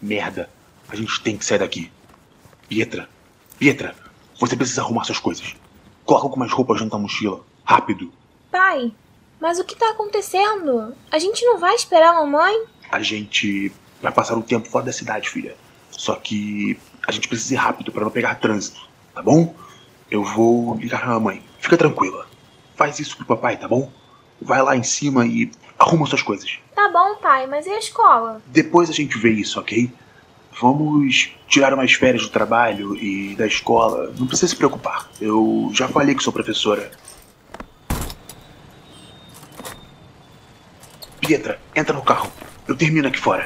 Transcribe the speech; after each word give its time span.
Merda. 0.00 0.48
A 0.88 0.96
gente 0.96 1.20
tem 1.22 1.36
que 1.36 1.44
sair 1.44 1.58
daqui. 1.58 1.90
Pietra. 2.68 3.08
Pietra, 3.58 3.94
você 4.38 4.56
precisa 4.56 4.82
arrumar 4.82 5.04
suas 5.04 5.18
coisas. 5.18 5.54
Coloca 6.04 6.26
algumas 6.26 6.52
roupas 6.52 6.78
dentro 6.78 6.92
da 6.92 6.98
mochila. 6.98 7.40
Rápido. 7.64 8.12
Pai, 8.50 8.92
mas 9.40 9.58
o 9.58 9.64
que 9.64 9.76
tá 9.76 9.90
acontecendo? 9.90 10.94
A 11.10 11.18
gente 11.18 11.44
não 11.44 11.58
vai 11.58 11.74
esperar 11.74 12.10
a 12.10 12.24
mamãe? 12.24 12.64
A 12.90 13.02
gente 13.02 13.72
vai 14.00 14.12
passar 14.12 14.36
um 14.36 14.42
tempo 14.42 14.68
fora 14.68 14.86
da 14.86 14.92
cidade, 14.92 15.28
filha. 15.28 15.56
Só 15.90 16.14
que 16.14 16.78
a 17.06 17.12
gente 17.12 17.28
precisa 17.28 17.54
ir 17.54 17.56
rápido 17.56 17.92
para 17.92 18.04
não 18.04 18.10
pegar 18.10 18.36
trânsito, 18.36 18.80
tá 19.14 19.22
bom? 19.22 19.54
Eu 20.10 20.24
vou 20.24 20.76
ligar 20.76 21.00
pra 21.00 21.10
mamãe. 21.10 21.42
Fica 21.58 21.76
tranquila. 21.76 22.26
Faz 22.76 22.98
isso 22.98 23.16
pro 23.16 23.26
papai, 23.26 23.56
tá 23.56 23.68
bom? 23.68 23.90
Vai 24.40 24.62
lá 24.62 24.76
em 24.76 24.82
cima 24.82 25.26
e 25.26 25.50
arruma 25.78 26.06
suas 26.06 26.22
coisas. 26.22 26.58
Tá 26.74 26.88
bom, 26.90 27.16
pai, 27.16 27.46
mas 27.46 27.66
e 27.66 27.70
a 27.70 27.78
escola? 27.78 28.42
Depois 28.46 28.90
a 28.90 28.92
gente 28.92 29.16
vê 29.18 29.30
isso, 29.30 29.60
ok? 29.60 29.90
Vamos 30.60 31.32
tirar 31.46 31.72
umas 31.72 31.92
férias 31.92 32.24
do 32.24 32.30
trabalho 32.30 32.96
e 32.96 33.36
da 33.36 33.46
escola. 33.46 34.12
Não 34.18 34.26
precisa 34.26 34.48
se 34.48 34.56
preocupar. 34.56 35.08
Eu 35.20 35.70
já 35.72 35.86
falei 35.86 36.14
que 36.14 36.22
sou 36.22 36.32
professora. 36.32 36.90
Pietra, 41.20 41.60
entra 41.76 41.94
no 41.94 42.02
carro. 42.02 42.30
Eu 42.66 42.74
termino 42.76 43.06
aqui 43.06 43.18
fora. 43.18 43.44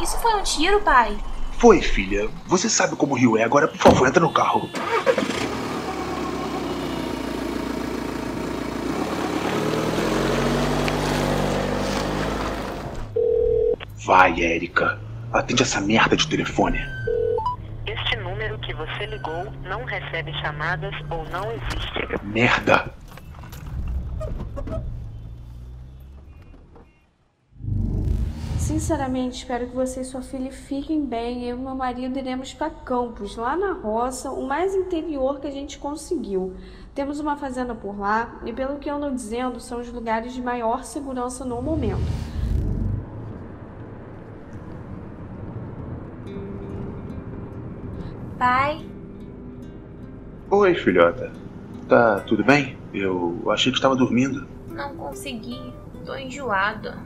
Isso 0.00 0.18
foi 0.18 0.34
um 0.34 0.42
tiro, 0.42 0.80
pai? 0.82 1.18
Foi, 1.58 1.80
filha. 1.80 2.28
Você 2.46 2.68
sabe 2.68 2.94
como 2.94 3.14
o 3.14 3.18
Rio 3.18 3.36
é. 3.36 3.42
Agora, 3.42 3.66
por 3.66 3.78
favor, 3.78 4.06
entra 4.06 4.20
no 4.20 4.32
carro. 4.32 4.68
Vai, 14.04 14.38
Érica. 14.44 15.00
Atende 15.32 15.62
essa 15.62 15.80
merda 15.80 16.14
de 16.14 16.28
telefone. 16.28 16.78
Este 17.86 18.16
número 18.16 18.58
que 18.58 18.74
você 18.74 19.06
ligou 19.06 19.50
não 19.62 19.82
recebe 19.86 20.30
chamadas 20.42 20.94
ou 21.10 21.24
não 21.30 21.50
existe. 21.52 22.22
Merda. 22.22 22.92
Sinceramente, 28.58 29.38
espero 29.38 29.68
que 29.68 29.74
você 29.74 30.02
e 30.02 30.04
sua 30.04 30.20
filha 30.20 30.52
fiquem 30.52 31.06
bem. 31.06 31.44
Eu 31.44 31.56
e 31.56 31.60
meu 31.60 31.74
marido 31.74 32.18
iremos 32.18 32.52
para 32.52 32.68
Campos, 32.68 33.36
lá 33.36 33.56
na 33.56 33.72
roça, 33.72 34.30
o 34.30 34.46
mais 34.46 34.74
interior 34.74 35.40
que 35.40 35.46
a 35.46 35.50
gente 35.50 35.78
conseguiu. 35.78 36.54
Temos 36.94 37.20
uma 37.20 37.36
fazenda 37.36 37.74
por 37.74 37.98
lá 37.98 38.38
e, 38.44 38.52
pelo 38.52 38.78
que 38.78 38.90
eu 38.90 38.96
ando 38.96 39.14
dizendo, 39.14 39.58
são 39.60 39.80
os 39.80 39.90
lugares 39.90 40.34
de 40.34 40.42
maior 40.42 40.84
segurança 40.84 41.42
no 41.42 41.62
momento. 41.62 42.33
Pai, 48.38 48.84
Oi, 50.50 50.74
filhota. 50.74 51.32
Tá 51.88 52.20
tudo 52.20 52.44
bem? 52.44 52.76
Eu 52.92 53.50
achei 53.50 53.72
que 53.72 53.78
estava 53.78 53.96
dormindo. 53.96 54.46
não 54.70 54.94
consegui. 54.96 55.72
Tô 56.04 56.14
enjoada. 56.14 56.98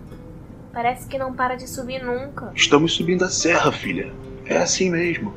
Parece 0.72 1.08
que 1.08 1.16
não 1.16 1.32
para 1.32 1.54
de 1.54 1.68
subir 1.68 2.02
nunca. 2.04 2.52
Estamos 2.54 2.92
subindo 2.94 3.24
a 3.24 3.28
serra, 3.28 3.70
filha. 3.72 4.12
É 4.44 4.58
assim 4.58 4.90
mesmo. 4.90 5.32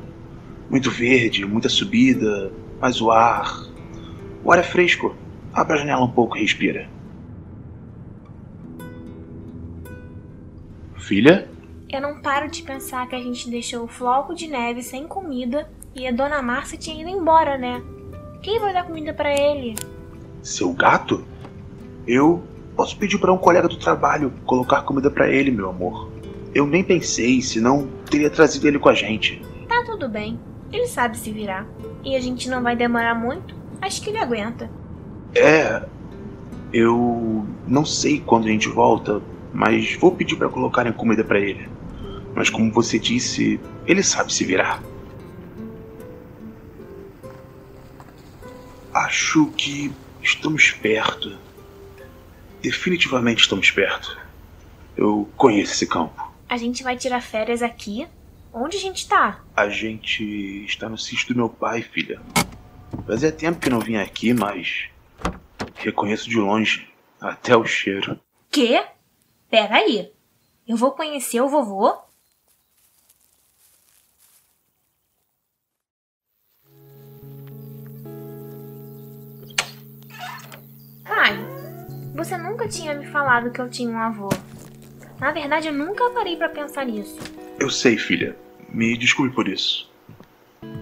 Muito 0.68 0.90
verde, 0.90 1.44
muita 1.46 1.68
subida, 1.68 2.52
mas 2.80 3.00
o 3.00 3.10
ar. 3.10 3.64
O 4.44 4.50
ar 4.52 4.58
é 4.58 4.62
fresco. 4.62 5.14
Abre 5.52 5.74
a 5.74 5.78
janela 5.78 6.04
um 6.04 6.10
pouco 6.10 6.36
e 6.36 6.40
respira. 6.40 6.88
Filha? 10.96 11.48
Eu 11.92 12.00
não 12.00 12.22
paro 12.22 12.48
de 12.48 12.62
pensar 12.62 13.06
que 13.06 13.14
a 13.14 13.20
gente 13.20 13.50
deixou 13.50 13.84
o 13.84 13.86
floco 13.86 14.34
de 14.34 14.48
neve 14.48 14.82
sem 14.82 15.06
comida 15.06 15.70
e 15.94 16.08
a 16.08 16.10
dona 16.10 16.40
Márcia 16.40 16.78
tinha 16.78 17.02
ido 17.02 17.10
embora, 17.10 17.58
né? 17.58 17.82
Quem 18.40 18.58
vai 18.58 18.72
dar 18.72 18.84
comida 18.84 19.12
pra 19.12 19.30
ele? 19.30 19.74
Seu 20.42 20.72
gato? 20.72 21.22
Eu 22.06 22.42
posso 22.74 22.96
pedir 22.96 23.18
para 23.18 23.30
um 23.30 23.36
colega 23.36 23.68
do 23.68 23.76
trabalho 23.76 24.32
colocar 24.46 24.80
comida 24.82 25.10
para 25.10 25.28
ele, 25.28 25.50
meu 25.50 25.68
amor. 25.68 26.10
Eu 26.54 26.66
nem 26.66 26.82
pensei, 26.82 27.42
senão 27.42 27.86
teria 28.10 28.30
trazido 28.30 28.66
ele 28.66 28.78
com 28.78 28.88
a 28.88 28.94
gente. 28.94 29.42
Tá 29.68 29.84
tudo 29.84 30.08
bem. 30.08 30.40
Ele 30.72 30.86
sabe 30.86 31.18
se 31.18 31.30
virar. 31.30 31.66
E 32.02 32.16
a 32.16 32.20
gente 32.20 32.48
não 32.48 32.62
vai 32.62 32.74
demorar 32.74 33.14
muito. 33.14 33.54
Acho 33.82 34.00
que 34.00 34.08
ele 34.08 34.18
aguenta. 34.18 34.70
É. 35.34 35.82
Eu 36.72 37.46
não 37.68 37.84
sei 37.84 38.18
quando 38.18 38.46
a 38.46 38.50
gente 38.50 38.68
volta, 38.70 39.20
mas 39.52 39.94
vou 39.94 40.14
pedir 40.14 40.36
para 40.36 40.48
colocarem 40.48 40.92
comida 40.92 41.22
para 41.22 41.38
ele. 41.38 41.68
Mas 42.34 42.48
como 42.48 42.72
você 42.72 42.98
disse, 42.98 43.60
ele 43.86 44.02
sabe 44.02 44.32
se 44.32 44.44
virar. 44.44 44.82
Acho 48.92 49.46
que 49.56 49.92
estamos 50.22 50.70
perto. 50.70 51.38
Definitivamente 52.62 53.40
estamos 53.40 53.70
perto. 53.70 54.18
Eu 54.96 55.28
conheço 55.36 55.72
esse 55.72 55.86
campo. 55.86 56.32
A 56.48 56.56
gente 56.56 56.82
vai 56.82 56.96
tirar 56.96 57.20
férias 57.20 57.62
aqui? 57.62 58.06
Onde 58.52 58.76
a 58.76 58.80
gente 58.80 59.08
tá? 59.08 59.42
A 59.56 59.68
gente 59.68 60.64
está 60.66 60.88
no 60.88 60.98
sítio 60.98 61.28
do 61.28 61.36
meu 61.36 61.48
pai, 61.48 61.82
filha. 61.82 62.20
Fazia 63.06 63.32
tempo 63.32 63.58
que 63.58 63.70
não 63.70 63.80
vinha 63.80 64.02
aqui, 64.02 64.34
mas 64.34 64.88
reconheço 65.76 66.28
de 66.28 66.36
longe 66.36 66.86
até 67.20 67.56
o 67.56 67.64
cheiro. 67.64 68.20
Quê? 68.50 68.84
Pera 69.52 69.76
aí. 69.76 70.10
Eu 70.66 70.78
vou 70.78 70.92
conhecer 70.92 71.42
o 71.42 71.46
vovô? 71.46 71.94
Pai, 81.04 81.36
você 82.14 82.38
nunca 82.38 82.66
tinha 82.66 82.94
me 82.94 83.04
falado 83.08 83.50
que 83.50 83.60
eu 83.60 83.68
tinha 83.68 83.90
um 83.90 83.98
avô. 83.98 84.30
Na 85.20 85.30
verdade, 85.32 85.68
eu 85.68 85.74
nunca 85.74 86.08
parei 86.08 86.34
pra 86.34 86.48
pensar 86.48 86.86
nisso. 86.86 87.18
Eu 87.60 87.68
sei, 87.68 87.98
filha. 87.98 88.34
Me 88.70 88.96
desculpe 88.96 89.34
por 89.34 89.46
isso. 89.46 89.86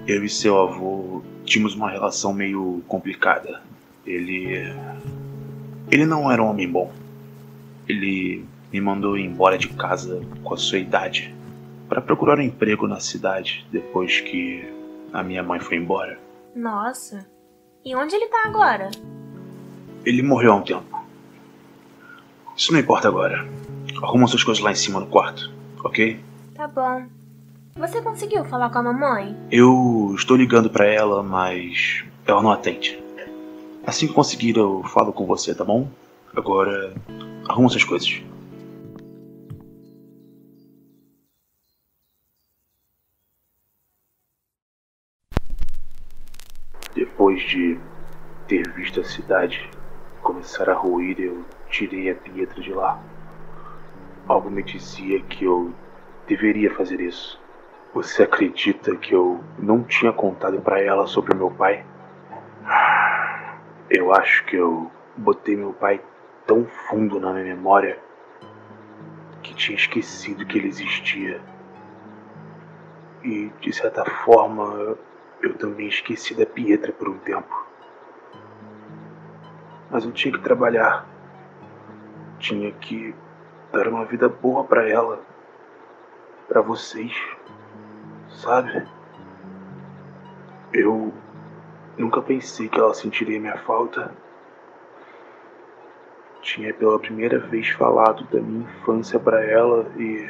Eu 0.07 0.25
e 0.25 0.29
seu 0.29 0.57
avô 0.57 1.25
tínhamos 1.45 1.75
uma 1.75 1.91
relação 1.91 2.33
meio 2.33 2.85
complicada. 2.87 3.61
Ele. 4.07 4.73
Ele 5.91 6.07
não 6.07 6.31
era 6.31 6.41
um 6.41 6.47
homem 6.47 6.71
bom. 6.71 6.93
Ele 7.89 8.47
me 8.73 8.81
mandou 8.81 9.19
embora 9.19 9.59
de 9.59 9.69
casa 9.69 10.21
com 10.43 10.55
a 10.55 10.57
sua 10.57 10.79
idade 10.79 11.35
para 11.89 12.01
procurar 12.01 12.39
um 12.39 12.43
emprego 12.43 12.87
na 12.87 13.01
cidade 13.01 13.67
depois 13.71 14.21
que 14.21 14.65
a 15.13 15.23
minha 15.23 15.43
mãe 15.43 15.59
foi 15.59 15.77
embora. 15.77 16.19
Nossa. 16.55 17.27
E 17.85 17.95
onde 17.97 18.15
ele 18.15 18.29
tá 18.29 18.45
agora? 18.47 18.91
Ele 20.05 20.23
morreu 20.23 20.53
há 20.53 20.57
um 20.57 20.63
tempo. 20.63 21.05
Isso 22.57 22.73
não 22.73 22.81
importa 22.81 23.09
agora. 23.09 23.47
Arruma 24.03 24.27
suas 24.27 24.45
coisas 24.45 24.63
lá 24.63 24.71
em 24.71 24.77
cima 24.77 25.01
no 25.01 25.07
quarto, 25.07 25.51
ok? 25.83 26.21
Tá 26.55 26.69
bom. 26.69 27.07
Você 27.77 28.03
conseguiu 28.03 28.45
falar 28.45 28.71
com 28.71 28.79
a 28.79 28.83
mamãe? 28.83 29.37
Eu 29.51 30.13
estou 30.17 30.37
ligando 30.37 30.69
pra 30.69 30.85
ela, 30.85 31.23
mas 31.23 32.05
ela 32.27 32.43
não 32.43 32.51
atende. 32.51 33.03
Assim 33.87 34.07
que 34.07 34.13
conseguir, 34.13 34.57
eu 34.57 34.83
falo 34.85 35.13
com 35.13 35.27
você, 35.27 35.55
tá 35.55 35.65
bom? 35.65 35.89
Agora, 36.37 36.93
arruma 37.49 37.69
suas 37.69 37.85
coisas. 37.85 38.23
Depois 47.31 47.49
de 47.49 47.79
ter 48.49 48.69
visto 48.73 48.99
a 48.99 49.05
cidade 49.05 49.71
começar 50.21 50.69
a 50.69 50.75
ruir, 50.75 51.21
eu 51.21 51.45
tirei 51.69 52.11
a 52.11 52.15
Pietra 52.17 52.61
de 52.61 52.73
lá. 52.73 53.01
Algo 54.27 54.51
me 54.51 54.65
dizia 54.65 55.21
que 55.23 55.45
eu 55.45 55.73
deveria 56.27 56.75
fazer 56.75 57.01
isso. 57.01 57.41
Você 57.95 58.25
acredita 58.25 58.97
que 58.97 59.15
eu 59.15 59.45
não 59.57 59.85
tinha 59.85 60.13
contado 60.13 60.61
pra 60.61 60.81
ela 60.81 61.07
sobre 61.07 61.37
meu 61.37 61.53
pai? 61.53 61.87
Eu 63.89 64.13
acho 64.13 64.45
que 64.47 64.57
eu 64.57 64.91
botei 65.17 65.55
meu 65.55 65.73
pai 65.73 66.01
tão 66.49 66.67
fundo 66.67 67.21
na 67.21 67.33
minha 67.33 67.45
memória 67.45 67.97
que 69.41 69.55
tinha 69.55 69.77
esquecido 69.77 70.45
que 70.45 70.59
ele 70.59 70.67
existia. 70.67 71.41
E 73.23 73.53
de 73.61 73.73
certa 73.73 74.05
forma 74.05 74.99
eu 75.43 75.55
também 75.55 75.89
esqueci 75.89 76.35
da 76.35 76.45
Pietra 76.45 76.93
por 76.93 77.09
um 77.09 77.19
tempo. 77.19 77.67
Mas 79.91 80.05
eu 80.05 80.13
tinha 80.13 80.33
que 80.33 80.41
trabalhar. 80.41 81.07
Tinha 82.39 82.71
que 82.73 83.15
dar 83.73 83.89
uma 83.89 84.05
vida 84.05 84.29
boa 84.29 84.65
pra 84.65 84.89
ela. 84.89 85.21
Pra 86.47 86.61
vocês. 86.61 87.13
Sabe? 88.29 88.87
Eu 90.73 91.13
nunca 91.97 92.23
pensei 92.23 92.69
que 92.69 92.79
ela 92.79 92.95
sentiria 92.95 93.41
minha 93.41 93.59
falta. 93.59 94.15
tinha 96.43 96.73
pela 96.73 96.99
primeira 96.99 97.39
vez 97.39 97.69
falado 97.71 98.25
da 98.25 98.41
minha 98.41 98.63
infância 98.63 99.19
para 99.19 99.45
ela 99.45 99.87
e 99.97 100.27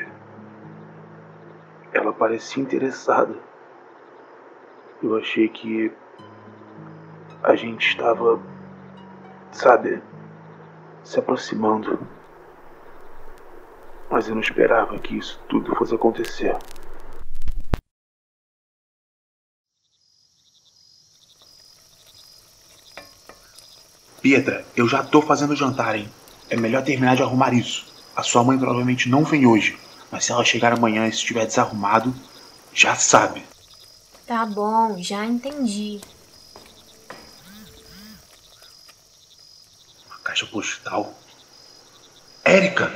ela 1.92 2.12
parecia 2.12 2.62
interessada. 2.62 3.49
Eu 5.02 5.16
achei 5.16 5.48
que 5.48 5.90
a 7.42 7.56
gente 7.56 7.88
estava, 7.88 8.38
sabe, 9.50 10.02
se 11.02 11.18
aproximando. 11.18 12.06
Mas 14.10 14.28
eu 14.28 14.34
não 14.34 14.42
esperava 14.42 14.98
que 14.98 15.16
isso 15.16 15.40
tudo 15.48 15.74
fosse 15.74 15.94
acontecer. 15.94 16.54
Pietra, 24.20 24.66
eu 24.76 24.86
já 24.86 25.02
tô 25.02 25.22
fazendo 25.22 25.56
jantar, 25.56 25.96
hein? 25.96 26.12
É 26.50 26.56
melhor 26.56 26.84
terminar 26.84 27.16
de 27.16 27.22
arrumar 27.22 27.54
isso. 27.54 27.90
A 28.14 28.22
sua 28.22 28.44
mãe 28.44 28.58
provavelmente 28.58 29.08
não 29.08 29.24
vem 29.24 29.46
hoje, 29.46 29.78
mas 30.12 30.26
se 30.26 30.32
ela 30.32 30.44
chegar 30.44 30.74
amanhã 30.74 31.06
e 31.06 31.08
estiver 31.08 31.46
desarrumado, 31.46 32.12
já 32.74 32.94
sabe. 32.94 33.42
Tá 34.30 34.46
bom, 34.46 35.02
já 35.02 35.24
entendi. 35.24 36.00
Uma 40.06 40.18
caixa 40.20 40.46
postal. 40.46 41.12
Érica! 42.44 42.92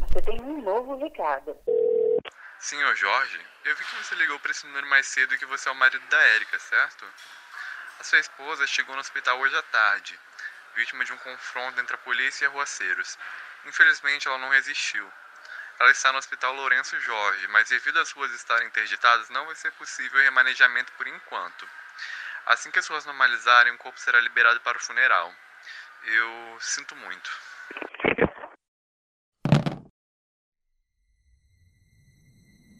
Você 0.00 0.22
tem 0.22 0.40
um 0.40 0.62
novo 0.62 0.96
ligado. 0.96 1.56
Senhor 2.58 2.96
Jorge, 2.96 3.38
eu 3.66 3.76
vi 3.76 3.84
que 3.84 4.04
você 4.04 4.16
ligou 4.16 4.40
para 4.40 4.50
esse 4.50 4.66
número 4.66 4.88
mais 4.88 5.06
cedo 5.06 5.32
e 5.32 5.38
que 5.38 5.46
você 5.46 5.68
é 5.68 5.72
o 5.72 5.76
marido 5.76 6.04
da 6.08 6.20
Érica, 6.20 6.58
certo? 6.58 7.04
A 8.00 8.02
sua 8.02 8.18
esposa 8.18 8.66
chegou 8.66 8.96
no 8.96 9.00
hospital 9.00 9.38
hoje 9.38 9.56
à 9.56 9.62
tarde, 9.62 10.18
vítima 10.74 11.04
de 11.04 11.12
um 11.12 11.18
confronto 11.18 11.80
entre 11.80 11.94
a 11.94 11.98
polícia 11.98 12.46
e 12.46 12.48
arruaceiros. 12.48 13.16
Infelizmente, 13.64 14.26
ela 14.26 14.38
não 14.38 14.48
resistiu. 14.48 15.08
Ela 15.80 15.90
está 15.92 16.12
no 16.12 16.18
hospital 16.18 16.52
Lourenço 16.52 17.00
Jorge, 17.00 17.48
mas 17.48 17.70
devido 17.70 17.98
às 17.98 18.12
ruas 18.12 18.30
estarem 18.32 18.68
interditadas, 18.68 19.30
não 19.30 19.46
vai 19.46 19.54
ser 19.54 19.72
possível 19.72 20.20
o 20.20 20.22
remanejamento 20.22 20.92
por 20.92 21.06
enquanto. 21.06 21.66
Assim 22.44 22.70
que 22.70 22.78
as 22.78 22.86
ruas 22.86 23.06
normalizarem, 23.06 23.72
o 23.72 23.78
corpo 23.78 23.98
será 23.98 24.20
liberado 24.20 24.60
para 24.60 24.76
o 24.76 24.80
funeral. 24.80 25.34
Eu 26.04 26.58
sinto 26.60 26.94
muito. 26.96 27.30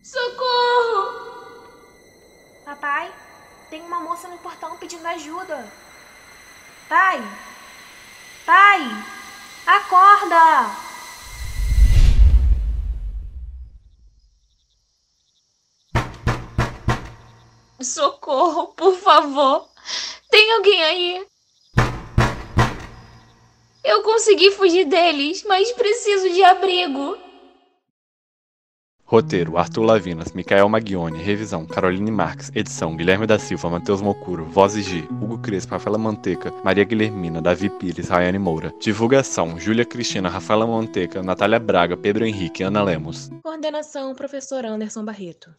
Socorro! 0.05 1.31
Papai, 2.67 3.11
tem 3.71 3.81
uma 3.81 4.01
moça 4.01 4.29
no 4.29 4.37
portão 4.41 4.77
pedindo 4.77 5.09
ajuda. 5.09 5.73
Pai! 6.87 7.19
Pai! 8.45 8.83
Acorda! 9.67 10.90
Socorro, 17.83 18.69
por 18.69 18.95
favor! 18.97 19.69
Tem 20.31 20.53
alguém 20.53 20.83
aí? 20.85 21.27
Eu 23.83 24.03
consegui 24.03 24.51
fugir 24.51 24.85
deles, 24.85 25.45
mas 25.49 25.73
preciso 25.73 26.29
de 26.31 26.45
abrigo. 26.45 27.17
Roteiro: 29.11 29.59
Arthur 29.59 29.83
Lavinas, 29.83 30.33
Micael 30.33 30.69
Maggione, 30.69 31.21
revisão: 31.21 31.67
Caroline 31.67 32.13
Marques, 32.13 32.53
edição: 32.55 32.95
Guilherme 32.95 33.27
da 33.27 33.41
Silva, 33.41 33.69
Matheus 33.69 34.01
Mocuro, 34.01 34.45
vozes 34.45 34.85
de 34.85 34.99
Hugo 35.11 35.39
Crespo, 35.39 35.73
Rafaela 35.73 35.99
Manteca, 35.99 36.53
Maria 36.63 36.85
Guilhermina, 36.85 37.43
Davi 37.43 37.69
Pires, 37.71 38.09
Rayane 38.09 38.39
Moura. 38.39 38.73
Divulgação: 38.79 39.59
Júlia 39.59 39.85
Cristina, 39.85 40.29
Rafaela 40.29 40.65
Manteca, 40.65 41.25
Natália 41.25 41.59
Braga, 41.59 41.97
Pedro 41.97 42.25
Henrique, 42.25 42.63
Ana 42.63 42.85
Lemos. 42.85 43.31
Coordenação: 43.43 44.15
Professor 44.15 44.65
Anderson 44.65 45.05
Barreto. 45.05 45.51